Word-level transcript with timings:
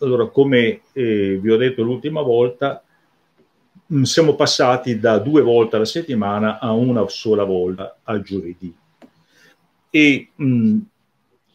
Allora, 0.00 0.28
come 0.28 0.82
eh, 0.92 1.38
vi 1.40 1.50
ho 1.50 1.56
detto 1.56 1.82
l'ultima 1.82 2.22
volta, 2.22 2.82
mh, 3.86 4.02
siamo 4.02 4.34
passati 4.34 4.98
da 4.98 5.18
due 5.18 5.42
volte 5.42 5.76
alla 5.76 5.84
settimana 5.84 6.58
a 6.58 6.72
una 6.72 7.06
sola 7.08 7.44
volta 7.44 7.98
al 8.04 8.22
giovedì. 8.22 8.72
E 9.90 10.28
mh, 10.34 10.78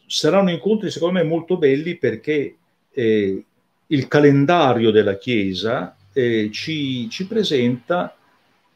saranno 0.06 0.50
incontri, 0.50 0.90
secondo 0.90 1.18
me, 1.18 1.24
molto 1.24 1.56
belli 1.56 1.96
perché 1.96 2.56
eh, 2.90 3.44
il 3.86 4.08
calendario 4.08 4.90
della 4.90 5.16
Chiesa 5.16 5.96
eh, 6.12 6.50
ci, 6.52 7.08
ci, 7.08 7.26
presenta 7.26 8.16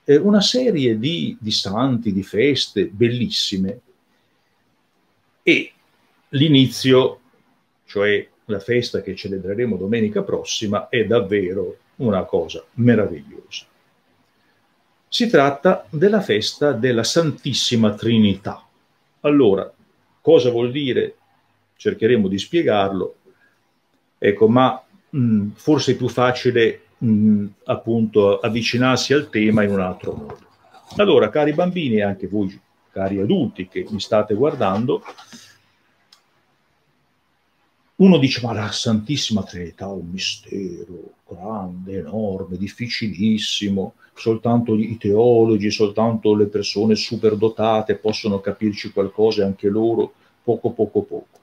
eh, 0.05 0.17
una 0.17 0.41
serie 0.41 0.99
di, 0.99 1.37
di 1.39 1.51
santi, 1.51 2.13
di 2.13 2.23
feste 2.23 2.87
bellissime 2.87 3.81
e 5.43 5.73
l'inizio, 6.31 7.21
cioè 7.85 8.29
la 8.49 8.61
festa 8.61 9.01
che 9.01 9.15
celebreremo 9.15 9.77
domenica 9.77 10.23
prossima, 10.23 10.89
è 10.89 11.05
davvero 11.05 11.77
una 11.97 12.25
cosa 12.25 12.65
meravigliosa. 12.75 13.65
Si 15.09 15.29
tratta 15.29 15.87
della 15.91 16.21
festa 16.21 16.73
della 16.73 17.03
Santissima 17.03 17.95
Trinità. 17.95 18.67
Allora, 19.21 19.71
cosa 20.21 20.51
vuol 20.51 20.71
dire? 20.71 21.17
Cercheremo 21.77 22.29
di 22.29 22.39
spiegarlo. 22.39 23.17
Ecco, 24.19 24.49
ma 24.49 24.83
mh, 25.11 25.49
forse 25.55 25.93
è 25.93 25.97
più 25.97 26.09
facile 26.09 26.83
mh, 26.99 27.47
appunto 27.65 28.39
avvicinarsi 28.39 29.13
al 29.13 29.29
tema 29.31 29.63
in 29.63 29.71
un 29.71 29.81
altro 29.81 30.13
modo. 30.13 30.39
Allora, 30.97 31.29
cari 31.29 31.53
bambini 31.53 31.97
e 31.97 32.03
anche 32.03 32.27
voi 32.27 32.59
cari 32.91 33.21
adulti 33.21 33.69
che 33.69 33.87
mi 33.91 34.01
state 34.01 34.35
guardando, 34.35 35.03
uno 37.99 38.19
dice 38.19 38.41
ma 38.45 38.53
la 38.53 38.71
Santissima 38.71 39.43
Trinità 39.43 39.87
è 39.87 39.93
un 39.93 40.09
mistero 40.11 41.15
grande, 41.29 41.99
enorme, 41.99 42.57
difficilissimo, 42.57 43.95
soltanto 44.15 44.77
i 44.77 44.97
teologi, 44.97 45.71
soltanto 45.71 46.35
le 46.35 46.47
persone 46.47 46.95
superdotate 46.95 47.97
possono 47.97 48.41
capirci 48.41 48.93
qualcosa 48.93 49.43
e 49.43 49.47
anche 49.47 49.69
loro 49.69 50.13
poco 50.43 50.71
poco 50.71 51.03
poco. 51.03 51.39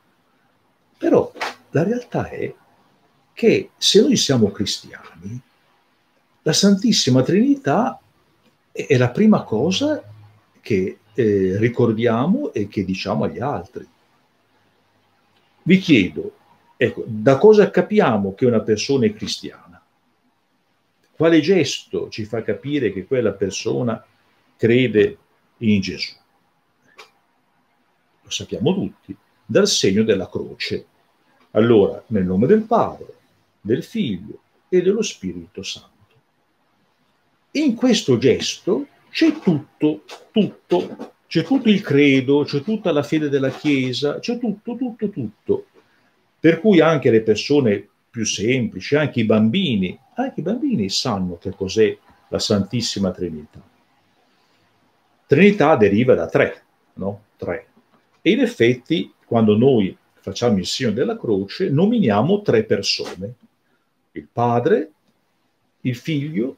Però 0.98 1.32
la 1.72 1.84
realtà 1.84 2.30
è 2.30 2.54
che 3.34 3.70
se 3.76 4.02
noi 4.02 4.16
siamo 4.16 4.50
cristiani, 4.50 5.42
la 6.42 6.54
Santissima 6.54 7.22
Trinità 7.22 8.00
è 8.72 8.96
la 8.96 9.10
prima 9.10 9.44
cosa 9.44 10.02
che 10.62 11.00
eh, 11.14 11.58
ricordiamo 11.58 12.54
e 12.54 12.68
che 12.68 12.86
diciamo 12.86 13.26
agli 13.26 13.40
altri. 13.40 13.86
Vi 15.64 15.78
chiedo, 15.80 16.44
ecco, 16.78 17.04
da 17.08 17.38
cosa 17.38 17.70
capiamo 17.70 18.34
che 18.34 18.46
una 18.46 18.62
persona 18.62 19.06
è 19.06 19.14
cristiana? 19.14 19.82
Quale 21.12 21.40
gesto 21.40 22.10
ci 22.10 22.26
fa 22.26 22.42
capire 22.42 22.92
che 22.92 23.06
quella 23.06 23.32
persona 23.32 24.04
crede 24.58 25.18
in 25.60 25.80
Gesù? 25.80 26.14
Lo 28.22 28.30
sappiamo 28.30 28.74
tutti, 28.74 29.16
dal 29.46 29.68
segno 29.68 30.04
della 30.04 30.30
croce. 30.30 30.86
Allora, 31.52 32.04
nel 32.08 32.26
nome 32.26 32.48
del 32.48 32.64
Padre, 32.64 33.14
del 33.62 33.84
Figlio 33.84 34.40
e 34.68 34.82
dello 34.82 35.02
Spirito 35.02 35.64
Santo. 35.64 35.94
In 37.52 37.76
questo 37.76 38.18
gesto 38.18 38.88
c'è 39.10 39.40
tutto, 39.40 40.04
tutto, 40.32 41.14
c'è 41.28 41.44
tutto 41.44 41.70
il 41.70 41.82
credo, 41.82 42.44
c'è 42.44 42.62
tutta 42.62 42.92
la 42.92 43.04
fede 43.04 43.30
della 43.30 43.50
Chiesa, 43.50 44.20
c'è 44.20 44.38
tutto, 44.38 44.76
tutto, 44.76 45.10
tutto. 45.10 45.66
Per 46.46 46.60
cui 46.60 46.80
anche 46.80 47.10
le 47.10 47.24
persone 47.24 47.90
più 48.08 48.24
semplici, 48.24 48.96
anche 48.96 49.22
i 49.22 49.26
bambini, 49.26 50.00
anche 50.14 50.42
i 50.42 50.44
bambini 50.44 50.92
sanno 50.92 51.40
che 51.40 51.50
cos'è 51.50 51.98
la 52.28 52.38
Santissima 52.38 53.10
Trinità. 53.10 53.60
Trinità 55.26 55.76
deriva 55.76 56.14
da 56.14 56.28
tre, 56.28 56.66
no? 56.98 57.24
Tre. 57.36 57.68
E 58.22 58.30
in 58.30 58.42
effetti, 58.42 59.12
quando 59.26 59.58
noi 59.58 59.98
facciamo 60.14 60.60
il 60.60 60.68
segno 60.68 60.92
della 60.92 61.18
croce, 61.18 61.72
nominiamo 61.72 62.44
tre 62.44 62.64
persone, 62.64 63.34
il 64.12 64.28
Padre, 64.32 64.92
il 65.82 65.96
Figlio 65.96 66.58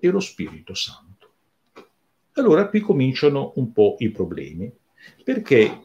e 0.00 0.08
lo 0.08 0.18
Spirito 0.18 0.74
Santo. 0.74 1.30
Allora 2.32 2.66
qui 2.66 2.80
cominciano 2.80 3.52
un 3.54 3.70
po' 3.70 3.94
i 4.00 4.10
problemi, 4.10 4.68
perché 5.22 5.84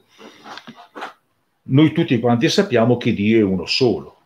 noi 1.71 1.91
tutti 1.91 2.19
quanti 2.19 2.47
sappiamo 2.49 2.97
che 2.97 3.13
Dio 3.13 3.39
è 3.39 3.43
uno 3.43 3.65
solo, 3.65 4.17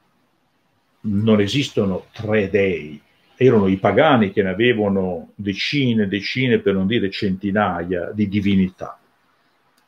non 1.01 1.41
esistono 1.41 2.05
tre 2.11 2.49
dei, 2.49 2.99
erano 3.35 3.67
i 3.67 3.77
pagani 3.77 4.31
che 4.31 4.43
ne 4.43 4.49
avevano 4.49 5.31
decine, 5.35 6.03
e 6.03 6.07
decine, 6.07 6.59
per 6.59 6.73
non 6.73 6.87
dire 6.87 7.09
centinaia 7.09 8.11
di 8.11 8.27
divinità. 8.27 8.99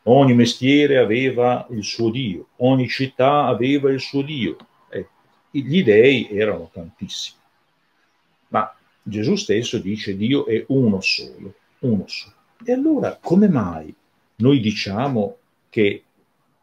Ogni 0.03 0.33
mestiere 0.33 0.97
aveva 0.97 1.67
il 1.71 1.83
suo 1.83 2.09
Dio, 2.09 2.47
ogni 2.57 2.87
città 2.87 3.45
aveva 3.45 3.91
il 3.91 3.99
suo 3.99 4.21
Dio. 4.21 4.55
Eh, 4.89 5.07
gli 5.51 5.83
dei 5.83 6.29
erano 6.29 6.69
tantissimi. 6.71 7.39
Ma 8.49 8.73
Gesù 9.01 9.35
stesso 9.35 9.79
dice 9.79 10.15
Dio 10.15 10.45
è 10.45 10.63
uno 10.67 11.01
solo 11.01 11.53
uno 11.79 12.05
solo. 12.07 12.33
E 12.63 12.71
allora 12.71 13.17
come 13.21 13.47
mai 13.47 13.93
noi 14.35 14.59
diciamo 14.59 15.37
che 15.69 16.03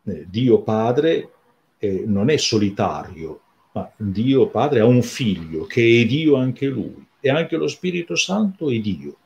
eh, 0.05 0.27
Dio 0.29 0.63
Padre 0.63 1.31
eh, 1.79 2.05
non 2.07 2.31
è 2.31 2.37
solitario, 2.37 3.41
ma 3.73 3.91
Dio 3.97 4.49
Padre 4.49 4.81
ha 4.81 4.87
un 4.87 5.03
figlio 5.03 5.65
che 5.65 6.01
è 6.01 6.07
Dio 6.07 6.37
anche 6.37 6.67
lui 6.67 7.07
e 7.21 7.31
anche 7.31 7.57
lo 7.57 7.69
Spirito 7.69 8.17
Santo 8.17 8.71
è 8.71 8.79
Dio? 8.79 9.17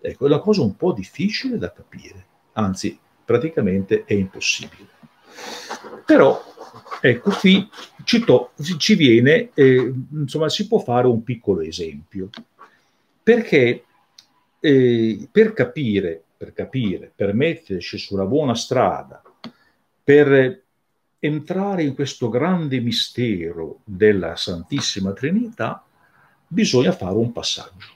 Ecco, 0.00 0.24
è 0.24 0.28
una 0.28 0.40
cosa 0.40 0.62
un 0.62 0.76
po' 0.76 0.92
difficile 0.92 1.58
da 1.58 1.72
capire, 1.72 2.26
anzi 2.52 2.98
praticamente 3.24 4.04
è 4.04 4.14
impossibile. 4.14 4.88
Però, 6.04 6.42
ecco, 7.00 7.30
qui 7.30 7.68
ci, 8.04 8.24
to- 8.24 8.52
ci 8.78 8.94
viene, 8.94 9.50
eh, 9.54 9.92
insomma, 10.12 10.48
si 10.48 10.66
può 10.66 10.78
fare 10.78 11.06
un 11.06 11.22
piccolo 11.22 11.60
esempio, 11.60 12.30
perché 13.22 13.84
eh, 14.58 15.28
per 15.30 15.52
capire, 15.52 16.22
per 16.36 16.52
capire, 16.52 17.12
per 17.14 17.34
metterci 17.34 17.98
sulla 17.98 18.24
buona 18.24 18.54
strada, 18.54 19.22
per 20.10 20.64
entrare 21.20 21.84
in 21.84 21.94
questo 21.94 22.28
grande 22.28 22.80
mistero 22.80 23.82
della 23.84 24.34
Santissima 24.34 25.12
Trinità, 25.12 25.86
bisogna 26.48 26.90
fare 26.90 27.14
un 27.14 27.30
passaggio. 27.30 27.86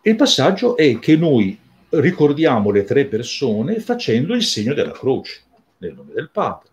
Il 0.00 0.16
passaggio 0.16 0.78
è 0.78 0.98
che 1.00 1.16
noi 1.18 1.60
ricordiamo 1.90 2.70
le 2.70 2.84
tre 2.84 3.04
persone 3.04 3.78
facendo 3.78 4.32
il 4.32 4.42
segno 4.42 4.72
della 4.72 4.92
croce, 4.92 5.42
nel 5.76 5.92
nome 5.92 6.14
del 6.14 6.30
Padre, 6.30 6.70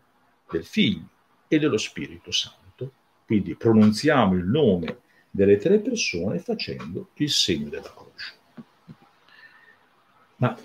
del 0.50 0.64
Figlio 0.64 1.10
e 1.50 1.60
dello 1.60 1.78
Spirito 1.78 2.32
Santo. 2.32 2.94
Quindi 3.26 3.56
pronunziamo 3.56 4.36
il 4.36 4.46
nome 4.46 5.00
delle 5.30 5.58
tre 5.58 5.80
persone 5.80 6.40
facendo 6.40 7.10
il 7.16 7.30
segno 7.30 7.68
della 7.68 7.94
croce. 7.94 8.36
Ma 10.38 10.58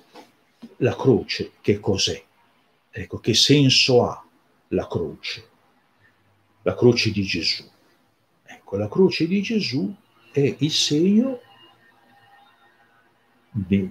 la 0.76 0.94
croce 0.94 1.50
che 1.60 1.80
cos'è? 1.80 2.24
Ecco, 2.96 3.18
che 3.18 3.34
senso 3.34 4.04
ha 4.04 4.24
la 4.68 4.86
croce? 4.86 5.48
La 6.62 6.76
croce 6.76 7.10
di 7.10 7.24
Gesù. 7.24 7.68
Ecco, 8.44 8.76
la 8.76 8.88
croce 8.88 9.26
di 9.26 9.42
Gesù 9.42 9.92
è 10.30 10.54
il 10.60 10.70
segno 10.70 11.40
di, 13.50 13.90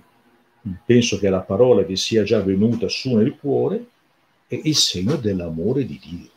penso 0.85 1.19
che 1.19 1.29
la 1.29 1.41
parola 1.41 1.81
vi 1.81 1.97
sia 1.97 2.23
già 2.23 2.39
venuta 2.39 2.87
su 2.87 3.13
nel 3.17 3.35
cuore, 3.35 3.87
è 4.47 4.57
il 4.63 4.75
segno 4.75 5.17
dell'amore 5.17 5.85
di 5.85 5.99
Dio. 6.01 6.29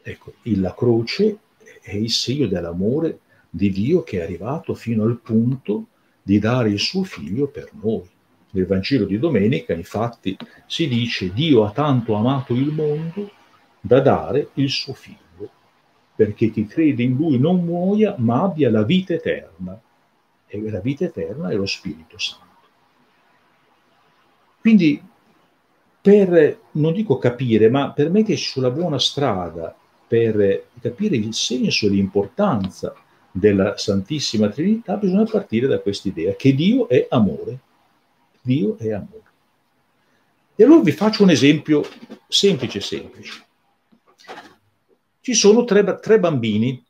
Ecco, 0.00 0.32
la 0.44 0.74
croce 0.74 1.38
è 1.82 1.94
il 1.94 2.10
segno 2.10 2.46
dell'amore 2.46 3.20
di 3.50 3.68
Dio 3.68 4.02
che 4.04 4.20
è 4.20 4.22
arrivato 4.22 4.72
fino 4.72 5.04
al 5.04 5.18
punto 5.18 5.88
di 6.22 6.38
dare 6.38 6.70
il 6.70 6.78
suo 6.78 7.02
figlio 7.02 7.46
per 7.48 7.68
noi. 7.72 8.08
Nel 8.50 8.66
Vangelo 8.66 9.04
di 9.04 9.18
domenica, 9.18 9.72
infatti, 9.72 10.36
si 10.66 10.88
dice 10.88 11.32
Dio 11.32 11.64
ha 11.64 11.70
tanto 11.70 12.14
amato 12.14 12.54
il 12.54 12.72
mondo 12.72 13.30
da 13.80 14.00
dare 14.00 14.50
il 14.54 14.70
suo 14.70 14.94
figlio 14.94 15.28
perché 16.18 16.50
chi 16.50 16.66
crede 16.66 17.04
in 17.04 17.14
lui 17.14 17.38
non 17.38 17.64
muoia, 17.64 18.16
ma 18.18 18.42
abbia 18.42 18.72
la 18.72 18.82
vita 18.82 19.14
eterna. 19.14 19.80
E 20.48 20.68
la 20.68 20.80
vita 20.80 21.04
eterna 21.04 21.48
è 21.48 21.54
lo 21.54 21.64
Spirito 21.64 22.18
Santo. 22.18 22.66
Quindi, 24.60 25.00
per, 26.00 26.58
non 26.72 26.92
dico 26.92 27.18
capire, 27.18 27.70
ma 27.70 27.92
per 27.92 28.10
metterci 28.10 28.50
sulla 28.50 28.72
buona 28.72 28.98
strada, 28.98 29.72
per 30.08 30.64
capire 30.80 31.14
il 31.14 31.32
senso 31.34 31.86
e 31.86 31.90
l'importanza 31.90 32.92
della 33.30 33.76
Santissima 33.76 34.48
Trinità, 34.48 34.96
bisogna 34.96 35.22
partire 35.22 35.68
da 35.68 35.78
questa 35.78 36.08
idea 36.08 36.34
che 36.34 36.52
Dio 36.52 36.88
è 36.88 37.06
amore. 37.10 37.60
Dio 38.48 38.78
è 38.78 38.92
amore. 38.92 39.22
E 40.56 40.64
allora 40.64 40.80
vi 40.80 40.92
faccio 40.92 41.22
un 41.22 41.28
esempio 41.28 41.84
semplice, 42.26 42.80
semplice. 42.80 43.46
Ci 45.20 45.34
sono 45.34 45.64
tre, 45.64 45.98
tre 46.00 46.18
bambini, 46.18 46.82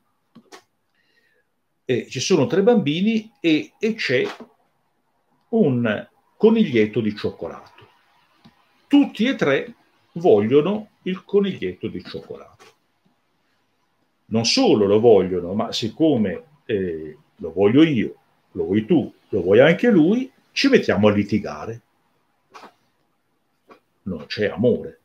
eh, 1.84 2.06
ci 2.08 2.20
sono 2.20 2.46
tre 2.46 2.62
bambini 2.62 3.32
e, 3.40 3.72
e 3.76 3.94
c'è 3.94 4.24
un 5.48 6.08
coniglietto 6.36 7.00
di 7.00 7.16
cioccolato. 7.16 7.88
Tutti 8.86 9.24
e 9.24 9.34
tre 9.34 9.74
vogliono 10.12 10.90
il 11.02 11.24
coniglietto 11.24 11.88
di 11.88 12.02
cioccolato. 12.04 12.66
Non 14.26 14.44
solo 14.44 14.86
lo 14.86 15.00
vogliono, 15.00 15.54
ma 15.54 15.72
siccome 15.72 16.44
eh, 16.66 17.18
lo 17.34 17.52
voglio 17.52 17.82
io, 17.82 18.14
lo 18.52 18.64
vuoi 18.64 18.84
tu, 18.84 19.12
lo 19.30 19.42
vuoi 19.42 19.58
anche 19.58 19.90
lui, 19.90 20.30
ci 20.58 20.66
mettiamo 20.66 21.06
a 21.06 21.12
litigare 21.12 21.82
non 24.02 24.26
c'è 24.26 24.46
amore, 24.46 24.98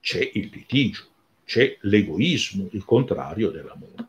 c'è 0.00 0.18
il 0.34 0.50
litigio, 0.52 1.04
c'è 1.44 1.78
l'egoismo, 1.82 2.66
il 2.72 2.84
contrario 2.84 3.50
dell'amore. 3.50 4.08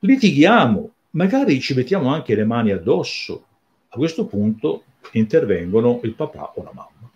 Litighiamo, 0.00 0.92
magari 1.10 1.60
ci 1.60 1.74
mettiamo 1.74 2.12
anche 2.12 2.34
le 2.34 2.44
mani 2.44 2.72
addosso. 2.72 3.46
A 3.90 3.96
questo 3.96 4.26
punto 4.26 4.82
intervengono 5.12 6.00
il 6.02 6.14
papà 6.14 6.54
o 6.56 6.64
la 6.64 6.72
mamma. 6.74 7.10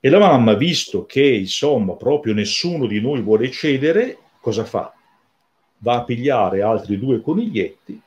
E 0.00 0.08
la 0.08 0.18
mamma, 0.18 0.54
visto 0.54 1.04
che 1.04 1.22
insomma 1.22 1.96
proprio 1.96 2.32
nessuno 2.32 2.86
di 2.86 2.98
noi 2.98 3.20
vuole 3.20 3.50
cedere, 3.50 4.16
cosa 4.40 4.64
fa? 4.64 4.94
Va 5.80 5.96
a 5.96 6.04
pigliare 6.04 6.62
altri 6.62 6.98
due 6.98 7.20
coniglietti, 7.20 8.00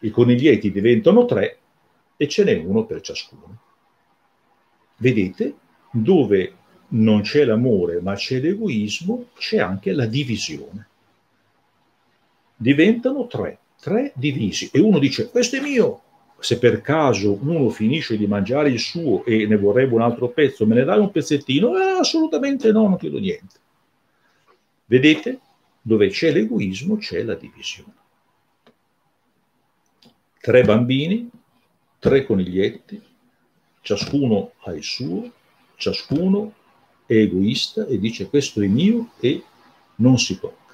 i 0.00 0.10
coniglietti 0.10 0.70
diventano 0.70 1.24
tre 1.24 1.60
e 2.16 2.28
ce 2.28 2.44
n'è 2.44 2.56
uno 2.56 2.84
per 2.84 3.00
ciascuno. 3.00 3.58
Vedete? 4.98 5.54
dove 6.02 6.54
non 6.88 7.22
c'è 7.22 7.44
l'amore 7.44 8.00
ma 8.00 8.14
c'è 8.14 8.38
l'egoismo, 8.38 9.28
c'è 9.36 9.58
anche 9.58 9.92
la 9.92 10.06
divisione. 10.06 10.88
Diventano 12.54 13.26
tre, 13.26 13.58
tre 13.80 14.12
divisi 14.14 14.70
e 14.72 14.80
uno 14.80 14.98
dice 14.98 15.30
questo 15.30 15.56
è 15.56 15.60
mio. 15.60 16.02
Se 16.38 16.58
per 16.58 16.82
caso 16.82 17.38
uno 17.40 17.70
finisce 17.70 18.16
di 18.16 18.26
mangiare 18.26 18.68
il 18.68 18.78
suo 18.78 19.24
e 19.24 19.46
ne 19.46 19.56
vorrebbe 19.56 19.94
un 19.94 20.02
altro 20.02 20.28
pezzo, 20.28 20.66
me 20.66 20.74
ne 20.74 20.84
dai 20.84 20.98
un 20.98 21.10
pezzettino? 21.10 21.76
Eh, 21.78 21.98
assolutamente 21.98 22.70
no, 22.72 22.88
non 22.88 22.98
chiedo 22.98 23.18
niente. 23.18 23.58
Vedete? 24.84 25.40
Dove 25.80 26.08
c'è 26.08 26.32
l'egoismo 26.32 26.96
c'è 26.96 27.22
la 27.22 27.34
divisione. 27.34 27.94
Tre 30.40 30.62
bambini, 30.62 31.28
tre 31.98 32.24
coniglietti, 32.24 33.00
ciascuno 33.80 34.52
ha 34.64 34.72
il 34.72 34.82
suo, 34.82 35.30
ciascuno 35.76 36.54
è 37.06 37.14
egoista 37.14 37.86
e 37.86 37.98
dice 37.98 38.28
questo 38.28 38.60
è 38.60 38.66
mio 38.66 39.10
e 39.20 39.42
non 39.96 40.18
si 40.18 40.38
tocca. 40.38 40.64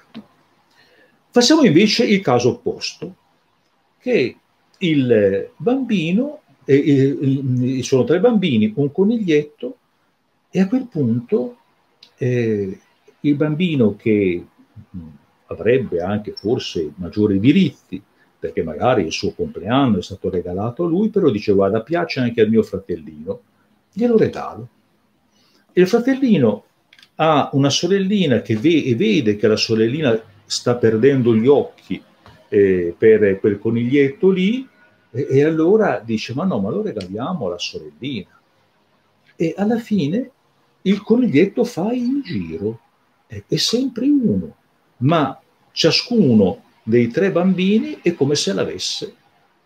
Facciamo 1.29 1.63
invece 1.63 2.05
il 2.05 2.21
caso 2.21 2.49
opposto, 2.49 3.15
che 3.99 4.37
il 4.79 5.51
bambino, 5.57 6.41
eh, 6.65 7.17
eh, 7.77 7.83
sono 7.83 8.03
tre 8.03 8.19
bambini, 8.19 8.71
un 8.75 8.91
coniglietto, 8.91 9.77
e 10.49 10.59
a 10.59 10.67
quel 10.67 10.87
punto 10.87 11.57
eh, 12.17 12.79
il 13.21 13.35
bambino 13.35 13.95
che 13.95 14.45
avrebbe 15.47 16.01
anche 16.01 16.33
forse 16.33 16.91
maggiori 16.95 17.39
diritti, 17.39 18.01
perché 18.43 18.61
magari 18.61 19.05
il 19.05 19.13
suo 19.13 19.31
compleanno 19.31 19.99
è 19.99 20.01
stato 20.01 20.29
regalato 20.29 20.83
a 20.83 20.87
lui, 20.87 21.07
però 21.07 21.29
dice 21.29 21.53
guarda 21.53 21.81
piace 21.81 22.19
anche 22.19 22.41
al 22.41 22.49
mio 22.49 22.61
fratellino, 22.61 23.41
glielo 23.93 24.17
regalo 24.17 24.67
il 25.73 25.87
fratellino 25.87 26.63
ha 27.15 27.49
una 27.53 27.69
sorellina 27.69 28.41
che 28.41 28.57
ve- 28.57 28.93
vede 28.95 29.37
che 29.37 29.47
la 29.47 29.55
sorellina 29.55 30.21
sta 30.45 30.75
perdendo 30.75 31.33
gli 31.35 31.47
occhi 31.47 32.01
eh, 32.49 32.93
per 32.97 33.39
quel 33.39 33.59
coniglietto 33.59 34.29
lì 34.29 34.67
e-, 35.09 35.27
e 35.29 35.43
allora 35.43 36.01
dice 36.03 36.33
ma 36.33 36.43
no, 36.43 36.59
ma 36.59 36.69
lo 36.69 36.81
regaliamo 36.81 37.47
alla 37.47 37.57
sorellina. 37.57 38.29
E 39.35 39.53
alla 39.57 39.79
fine 39.79 40.29
il 40.83 41.01
coniglietto 41.01 41.63
fa 41.63 41.91
in 41.91 42.21
giro, 42.21 42.79
è 43.25 43.55
sempre 43.55 44.05
uno, 44.05 44.55
ma 44.97 45.39
ciascuno 45.71 46.61
dei 46.83 47.07
tre 47.07 47.31
bambini 47.31 47.99
è 48.01 48.13
come 48.13 48.35
se 48.35 48.53
l'avesse 48.53 49.15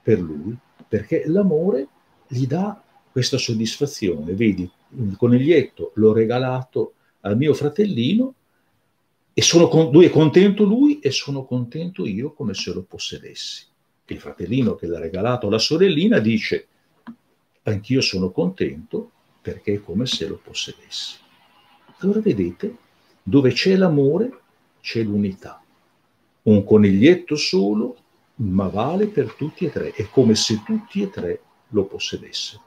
per 0.02 0.20
lui, 0.20 0.56
perché 0.88 1.24
l'amore 1.28 1.88
gli 2.28 2.46
dà 2.46 2.82
questa 3.12 3.38
soddisfazione. 3.38 4.34
Vedi, 4.34 4.70
il 4.98 5.16
coniglietto 5.18 5.92
l'ho 5.96 6.14
regalato 6.14 6.94
al 7.22 7.36
mio 7.36 7.54
fratellino 7.54 8.34
e 9.34 9.42
sono 9.42 9.68
con, 9.68 9.92
lui 9.92 10.06
è 10.06 10.10
contento 10.10 10.64
lui 10.64 11.00
e 11.00 11.12
sono 11.12 11.44
contento 11.44 12.06
io 12.06 12.34
come 12.34 12.54
se 12.54 12.74
lo 12.74 12.84
possedessi. 12.84 13.66
Il 14.06 14.20
fratellino 14.20 14.76
che 14.76 14.88
l'ha 14.88 15.00
regalato 15.00 15.48
alla 15.48 15.58
sorellina 15.58 16.20
dice 16.20 16.68
anch'io 17.64 18.02
sono 18.02 18.32
contento 18.32 19.12
perché 19.42 19.74
è 19.74 19.82
come 19.82 20.06
se 20.06 20.28
lo 20.28 20.40
possedessi. 20.42 21.18
Allora 22.00 22.20
vedete, 22.22 22.78
dove 23.24 23.52
c'è 23.52 23.76
l'amore 23.76 24.32
c'è 24.80 25.04
l'unità. 25.04 25.62
Un 26.48 26.64
coniglietto 26.64 27.36
solo, 27.36 27.98
ma 28.36 28.68
vale 28.68 29.08
per 29.08 29.34
tutti 29.34 29.66
e 29.66 29.70
tre, 29.70 29.92
è 29.92 30.08
come 30.10 30.34
se 30.34 30.64
tutti 30.64 31.02
e 31.02 31.10
tre 31.10 31.42
lo 31.70 31.84
possedessero. 31.84 32.64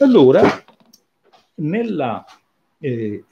Allora, 0.00 0.42
nella, 1.54 2.22
eh, 2.78 3.24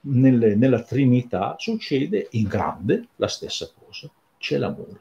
nelle, 0.00 0.54
nella 0.56 0.82
Trinità 0.82 1.54
succede 1.56 2.28
in 2.32 2.48
grande 2.48 3.08
la 3.16 3.28
stessa 3.28 3.72
cosa, 3.74 4.10
c'è 4.36 4.58
l'amore. 4.58 5.00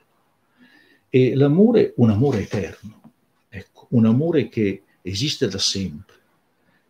E 1.09 1.35
l'amore, 1.35 1.93
un 1.97 2.11
amore 2.11 2.43
eterno, 2.43 3.01
ecco, 3.49 3.87
un 3.89 4.05
amore 4.05 4.47
che 4.47 4.83
esiste 5.01 5.49
da 5.49 5.59
sempre, 5.59 6.15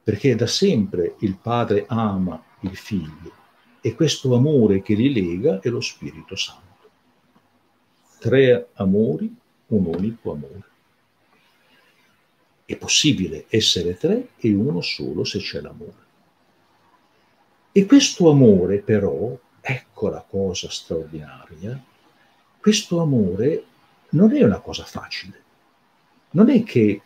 perché 0.04 0.36
da 0.36 0.46
sempre 0.46 1.16
il 1.22 1.36
padre 1.38 1.86
ama 1.88 2.44
il 2.60 2.76
figlio 2.76 3.40
e 3.82 3.96
questo 3.96 4.36
amore 4.36 4.84
che 4.84 4.94
li 4.94 5.12
lega 5.12 5.60
è 5.60 5.70
lo 5.70 5.82
Spirito 5.82 6.36
Santo. 6.36 6.70
Tre 8.20 8.70
amori, 8.74 9.36
un 9.68 9.86
unico 9.86 10.32
amore. 10.32 10.70
È 12.64 12.78
possibile 12.78 13.46
essere 13.50 13.98
tre 13.98 14.30
e 14.38 14.54
uno 14.54 14.82
solo 14.82 15.24
se 15.24 15.40
c'è 15.40 15.60
l'amore. 15.60 16.10
E 17.72 17.86
questo 17.86 18.30
amore 18.30 18.80
però, 18.80 19.36
ecco 19.60 20.10
la 20.10 20.24
cosa 20.30 20.70
straordinaria, 20.70 21.82
questo 22.60 23.02
amore 23.02 23.66
non 24.10 24.36
è 24.36 24.44
una 24.44 24.60
cosa 24.60 24.84
facile. 24.84 25.40
Non 26.32 26.50
è 26.50 26.62
che 26.64 27.02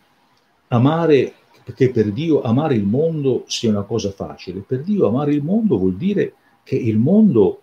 amare, 0.68 1.32
perché 1.64 1.90
per 1.90 2.12
Dio 2.12 2.42
amare 2.42 2.74
il 2.74 2.84
mondo 2.84 3.44
sia 3.46 3.70
una 3.70 3.84
cosa 3.84 4.10
facile. 4.10 4.60
Per 4.60 4.82
Dio 4.82 5.08
amare 5.08 5.32
il 5.32 5.42
mondo 5.42 5.78
vuol 5.78 5.96
dire 5.96 6.34
che 6.66 6.74
il 6.74 6.98
mondo, 6.98 7.62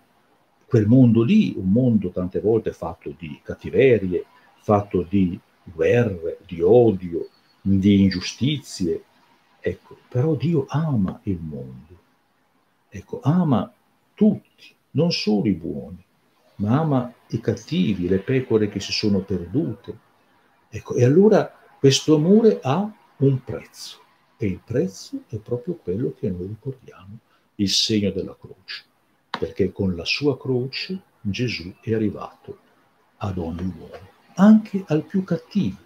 quel 0.65 0.87
mondo 0.87 1.23
lì, 1.23 1.53
un 1.57 1.69
mondo 1.69 2.09
tante 2.09 2.39
volte 2.39 2.71
fatto 2.71 3.13
di 3.17 3.37
cattiverie, 3.43 4.25
fatto 4.61 5.01
di 5.01 5.37
guerre, 5.61 6.39
di 6.45 6.61
odio, 6.61 7.27
di 7.59 7.99
ingiustizie. 8.01 9.03
Ecco, 9.59 9.97
però 10.07 10.35
Dio 10.35 10.63
ama 10.69 11.19
il 11.23 11.39
mondo. 11.41 11.99
Ecco, 12.87 13.19
ama 13.23 13.69
tutti, 14.13 14.73
non 14.91 15.11
solo 15.11 15.49
i 15.49 15.53
buoni, 15.53 16.01
ma 16.55 16.79
ama 16.79 17.13
i 17.27 17.41
cattivi, 17.41 18.07
le 18.07 18.19
pecore 18.19 18.69
che 18.69 18.79
si 18.79 18.93
sono 18.93 19.19
perdute. 19.19 19.97
Ecco, 20.69 20.95
e 20.95 21.03
allora 21.03 21.53
questo 21.77 22.15
amore 22.15 22.61
ha 22.61 22.89
un 23.17 23.43
prezzo 23.43 23.99
e 24.37 24.45
il 24.45 24.61
prezzo 24.63 25.23
è 25.27 25.37
proprio 25.39 25.75
quello 25.75 26.13
che 26.17 26.29
noi 26.29 26.47
ricordiamo, 26.47 27.17
il 27.55 27.69
segno 27.69 28.11
della 28.11 28.35
croce, 28.39 28.85
perché 29.37 29.71
con 29.71 29.95
la 29.95 30.05
sua 30.05 30.37
croce 30.37 30.99
Gesù 31.21 31.73
è 31.81 31.93
arrivato 31.93 32.57
ad 33.17 33.37
ogni 33.37 33.73
uomo, 33.77 34.09
anche 34.35 34.83
al 34.87 35.03
più 35.03 35.23
cattivo 35.23 35.83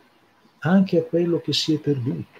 anche 0.60 1.00
a 1.00 1.04
quello 1.04 1.40
che 1.40 1.54
si 1.54 1.74
è 1.74 1.80
perduto, 1.80 2.40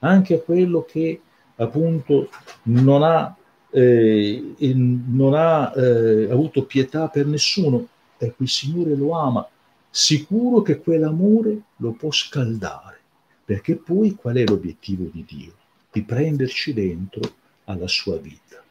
anche 0.00 0.34
a 0.34 0.40
quello 0.40 0.84
che 0.84 1.20
appunto 1.56 2.28
non 2.64 3.02
ha 3.02 3.36
eh, 3.74 4.54
non 4.58 5.32
ha 5.34 5.72
eh, 5.74 6.30
avuto 6.30 6.64
pietà 6.64 7.08
per 7.08 7.26
nessuno, 7.26 7.88
ecco 8.18 8.42
il 8.42 8.48
Signore 8.48 8.94
lo 8.94 9.12
ama, 9.12 9.48
sicuro 9.88 10.60
che 10.60 10.78
quell'amore 10.78 11.58
lo 11.76 11.92
può 11.92 12.10
scaldare, 12.10 12.98
perché 13.44 13.76
poi 13.76 14.14
qual 14.14 14.36
è 14.36 14.44
l'obiettivo 14.44 15.08
di 15.10 15.24
Dio? 15.26 15.52
Di 15.90 16.02
prenderci 16.02 16.74
dentro 16.74 17.22
alla 17.64 17.88
sua 17.88 18.18
vita. 18.18 18.62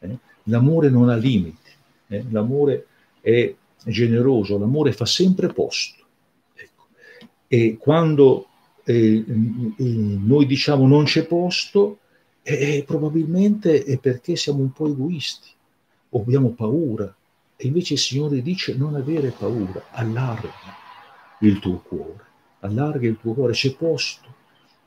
Eh? 0.00 0.18
L'amore 0.48 0.88
non 0.88 1.08
ha 1.08 1.16
limiti, 1.16 1.70
eh? 2.08 2.24
l'amore 2.30 2.86
è 3.20 3.54
generoso, 3.84 4.58
l'amore 4.58 4.92
fa 4.92 5.06
sempre 5.06 5.48
posto. 5.48 6.04
Ecco. 6.54 6.86
E 7.46 7.76
quando 7.78 8.46
eh, 8.84 9.24
noi 9.26 10.46
diciamo 10.46 10.86
non 10.86 11.04
c'è 11.04 11.26
posto, 11.26 11.98
eh, 12.42 12.82
probabilmente 12.86 13.84
è 13.84 13.98
perché 13.98 14.36
siamo 14.36 14.60
un 14.60 14.72
po' 14.72 14.88
egoisti 14.88 15.48
o 16.10 16.20
abbiamo 16.20 16.50
paura. 16.50 17.14
E 17.60 17.66
invece 17.66 17.94
il 17.94 17.98
Signore 17.98 18.40
dice 18.40 18.74
non 18.74 18.94
avere 18.94 19.34
paura, 19.36 19.88
allarga 19.90 20.52
il 21.40 21.58
tuo 21.58 21.80
cuore, 21.80 22.24
allarga 22.60 23.06
il 23.06 23.18
tuo 23.20 23.34
cuore, 23.34 23.52
c'è 23.52 23.74
posto. 23.74 24.36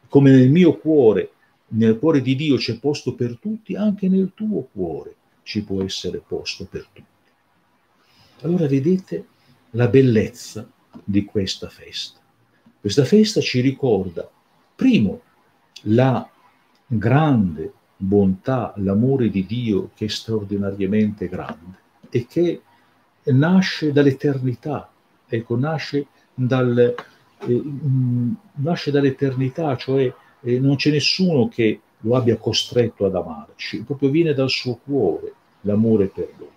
Come 0.07 0.31
nel 0.31 0.49
mio 0.49 0.77
cuore, 0.77 1.31
nel 1.69 1.99
cuore 1.99 2.21
di 2.21 2.35
Dio 2.35 2.55
c'è 2.55 2.79
posto 2.79 3.13
per 3.13 3.37
tutti, 3.39 3.75
anche 3.75 4.07
nel 4.09 4.31
tuo 4.33 4.67
cuore 4.71 5.15
ci 5.51 5.65
può 5.65 5.83
essere 5.83 6.19
posto 6.25 6.65
per 6.65 6.87
tutti. 6.93 7.29
Allora 8.43 8.67
vedete 8.67 9.25
la 9.71 9.89
bellezza 9.89 10.65
di 11.03 11.25
questa 11.25 11.67
festa. 11.67 12.21
Questa 12.79 13.03
festa 13.03 13.41
ci 13.41 13.59
ricorda, 13.59 14.29
primo, 14.73 15.21
la 15.83 16.25
grande 16.87 17.73
bontà, 17.97 18.73
l'amore 18.77 19.29
di 19.29 19.45
Dio 19.45 19.91
che 19.93 20.05
è 20.05 20.07
straordinariamente 20.07 21.27
grande 21.27 21.79
e 22.09 22.25
che 22.25 22.61
nasce 23.25 23.91
dall'eternità, 23.91 24.89
ecco, 25.27 25.57
nasce, 25.57 26.07
dal, 26.33 26.95
eh, 27.39 27.63
nasce 28.53 28.89
dall'eternità, 28.89 29.75
cioè 29.75 30.13
eh, 30.43 30.59
non 30.59 30.77
c'è 30.77 30.91
nessuno 30.91 31.49
che 31.49 31.81
lo 31.99 32.15
abbia 32.15 32.37
costretto 32.37 33.05
ad 33.05 33.15
amarci, 33.15 33.83
proprio 33.83 34.09
viene 34.09 34.33
dal 34.33 34.49
suo 34.49 34.77
cuore 34.77 35.39
l'amore 35.61 36.07
per 36.07 36.33
lui. 36.37 36.47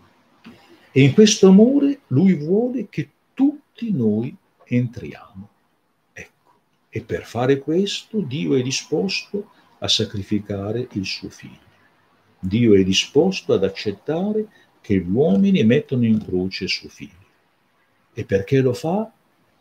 E 0.92 1.02
in 1.02 1.12
questo 1.12 1.48
amore 1.48 2.00
lui 2.08 2.34
vuole 2.34 2.88
che 2.88 3.08
tutti 3.34 3.90
noi 3.92 4.34
entriamo. 4.64 5.48
E 6.96 7.00
per 7.00 7.24
fare 7.24 7.58
questo 7.58 8.20
Dio 8.20 8.54
è 8.54 8.62
disposto 8.62 9.50
a 9.80 9.88
sacrificare 9.88 10.86
il 10.92 11.04
suo 11.04 11.28
figlio. 11.28 11.58
Dio 12.38 12.74
è 12.74 12.84
disposto 12.84 13.52
ad 13.52 13.64
accettare 13.64 14.46
che 14.80 14.98
gli 14.98 15.10
uomini 15.10 15.64
mettano 15.64 16.04
in 16.04 16.24
croce 16.24 16.64
il 16.64 16.70
suo 16.70 16.88
figlio. 16.88 17.26
E 18.12 18.24
perché 18.24 18.60
lo 18.60 18.74
fa? 18.74 19.10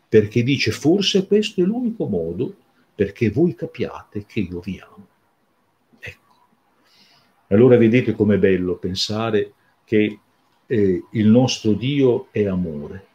Perché 0.08 0.44
dice 0.44 0.70
forse 0.70 1.26
questo 1.26 1.60
è 1.60 1.64
l'unico 1.64 2.06
modo 2.06 2.54
perché 2.94 3.30
voi 3.30 3.56
capiate 3.56 4.26
che 4.26 4.38
io 4.38 4.60
vi 4.60 4.78
amo. 4.78 5.03
Allora 7.48 7.76
vedete 7.76 8.14
com'è 8.14 8.38
bello 8.38 8.76
pensare 8.76 9.52
che 9.84 10.18
eh, 10.66 11.04
il 11.10 11.26
nostro 11.26 11.72
Dio 11.72 12.28
è 12.30 12.46
amore 12.46 13.06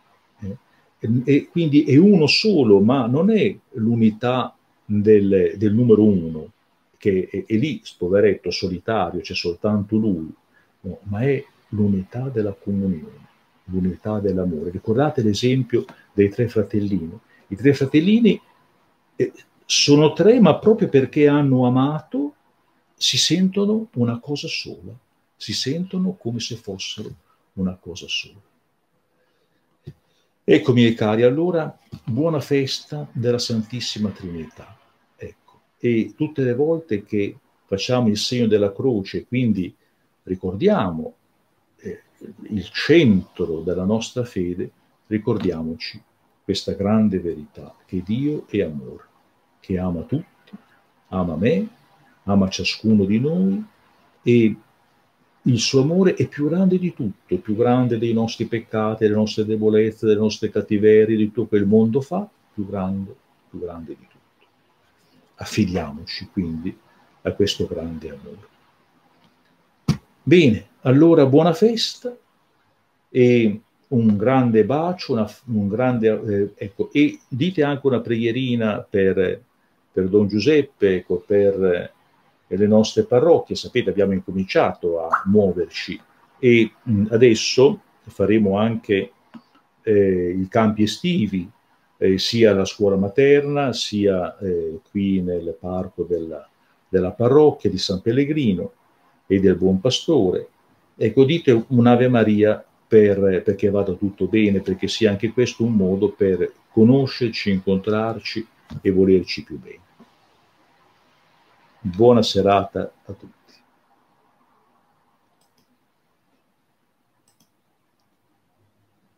e 1.24 1.48
quindi 1.50 1.84
è 1.84 1.96
uno 1.96 2.28
solo, 2.28 2.82
ma 2.82 3.08
non 3.08 3.32
è 3.32 3.56
l'unità 3.74 4.54
del, 4.84 5.54
del 5.56 5.74
numero 5.74 6.04
uno, 6.04 6.52
che 6.98 7.30
è, 7.32 7.46
è, 7.46 7.56
lì, 7.56 7.82
poveretto, 7.98 8.52
solitario, 8.52 9.22
c'è 9.22 9.34
soltanto 9.34 9.96
lui, 9.96 10.30
no, 10.82 11.00
ma 11.04 11.22
è 11.22 11.44
l'unità 11.70 12.28
della 12.28 12.52
comunione, 12.52 13.28
l'unità 13.66 14.20
dell'amore. 14.20 14.72
Ricordate 14.72 15.22
l'esempio 15.22 15.86
dei 16.12 16.30
tre 16.30 16.50
fratellini. 16.50 17.18
I 17.48 17.56
tre 17.56 17.74
fratellini 17.74 18.42
eh, 19.16 19.32
sono 19.66 20.12
tre, 20.12 20.42
ma 20.42 20.58
proprio 20.58 20.90
perché 20.90 21.30
hanno 21.30 21.66
amato 21.66 22.34
si 23.02 23.18
sentono 23.18 23.88
una 23.94 24.20
cosa 24.20 24.50
sola, 24.50 24.92
si 25.38 25.54
sentono 25.54 26.18
come 26.18 26.42
se 26.42 26.58
fossero 26.58 27.10
una 27.54 27.78
cosa 27.78 28.08
sola. 28.10 28.42
Ecco, 30.44 30.74
miei 30.74 30.94
cari, 30.96 31.24
allora 31.24 31.80
buona 32.04 32.42
festa 32.42 33.08
della 33.14 33.38
Santissima 33.38 34.10
Trinità. 34.10 34.78
Ecco. 35.16 35.62
E 35.80 36.14
tutte 36.18 36.44
le 36.44 36.54
volte 36.54 37.06
che 37.06 37.38
facciamo 37.66 38.10
il 38.10 38.18
segno 38.18 38.48
della 38.48 38.74
croce, 38.74 39.26
quindi 39.26 39.74
ricordiamo 40.24 41.14
eh, 41.78 42.02
il 42.50 42.70
centro 42.70 43.62
della 43.62 43.86
nostra 43.86 44.26
fede, 44.26 44.72
ricordiamoci 45.08 46.04
questa 46.44 46.74
grande 46.74 47.20
verità, 47.20 47.74
che 47.86 48.04
Dio 48.04 48.46
è 48.50 48.62
amore, 48.62 49.06
che 49.62 49.78
ama 49.78 50.02
tutti, 50.02 50.52
ama 51.10 51.38
me, 51.38 51.70
ama 52.30 52.50
ciascuno 52.50 53.06
di 53.06 53.20
noi 53.20 53.64
e 54.22 54.56
il 55.42 55.60
suo 55.60 55.82
amore 55.82 56.14
è 56.16 56.28
più 56.28 56.50
grande 56.50 56.78
di 56.78 56.94
tutto, 56.94 57.38
più 57.38 57.56
grande 57.56 57.98
dei 57.98 58.14
nostri 58.14 58.46
peccati, 58.46 59.04
delle 59.04 59.16
nostre 59.16 59.46
debolezze, 59.46 60.06
delle 60.06 60.20
nostre 60.20 60.50
cattiverie, 60.50 61.16
di 61.16 61.26
tutto 61.28 61.48
quel 61.48 61.66
mondo 61.66 62.02
fa, 62.02 62.28
più 62.54 62.68
grande, 62.68 63.16
più 63.50 63.60
grande 63.60 63.96
di 63.98 64.06
tutto. 64.08 64.46
Affidiamoci 65.36 66.30
quindi 66.32 66.78
a 67.22 67.32
questo 67.32 67.66
grande 67.66 68.10
amore. 68.10 68.48
Bene, 70.22 70.68
allora 70.82 71.26
buona 71.26 71.54
festa 71.54 72.16
e 73.10 73.62
un 73.88 74.18
grande 74.18 74.66
bacio, 74.66 75.14
una, 75.14 75.28
un 75.46 75.68
grande, 75.68 76.08
eh, 76.08 76.66
ecco, 76.66 76.92
e 76.92 77.20
dite 77.28 77.64
anche 77.64 77.88
una 77.88 78.02
preghierina 78.02 78.86
per, 78.88 79.42
per 79.92 80.08
Don 80.08 80.28
Giuseppe, 80.28 80.98
ecco, 80.98 81.24
per 81.26 81.98
le 82.58 82.68
nostre 82.68 83.04
parrocchie. 83.04 83.56
Sapete, 83.56 83.90
abbiamo 83.90 84.14
incominciato 84.14 85.02
a 85.02 85.24
muoverci 85.26 86.00
e 86.40 86.72
mh, 86.82 87.06
adesso 87.10 87.82
faremo 88.02 88.58
anche 88.58 89.12
eh, 89.84 90.30
i 90.40 90.48
campi 90.48 90.84
estivi, 90.84 91.50
eh, 91.98 92.18
sia 92.18 92.52
alla 92.52 92.66
scuola 92.66 92.96
materna, 92.96 93.74
sia 93.74 94.38
eh, 94.40 94.80
qui 94.90 95.22
nel 95.22 95.56
parco 95.60 96.04
della, 96.04 96.48
della, 96.88 97.12
parrocchia 97.12 97.70
di 97.70 97.78
San 97.78 98.02
Pellegrino 98.02 98.74
e 99.28 99.40
del 99.40 99.56
Buon 99.56 99.80
Pastore. 99.80 100.48
Ecco, 100.96 101.24
dite 101.24 101.66
un'Ave 101.68 102.08
Maria 102.08 102.64
per, 102.88 103.42
perché 103.44 103.70
vada 103.70 103.94
tutto 103.94 104.28
bene, 104.28 104.62
perché 104.62 104.88
sia 104.88 105.12
anche 105.12 105.32
questo 105.32 105.64
un 105.64 105.74
modo 105.74 106.10
per 106.10 106.52
conoscerci, 106.72 107.52
incontrarci 107.52 108.48
e 108.82 108.92
volerci 108.92 109.44
più 109.44 109.60
bene. 109.60 109.88
Buona 111.82 112.22
serata 112.22 112.92
a 113.06 113.14
tutti. 113.14 113.39